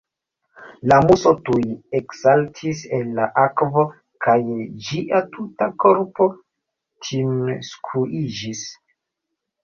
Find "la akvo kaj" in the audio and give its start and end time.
3.19-4.37